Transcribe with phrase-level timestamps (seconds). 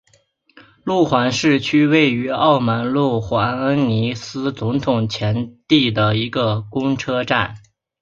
[0.83, 7.53] 路环市区位于澳门路环恩尼斯总统前地的一个公车站。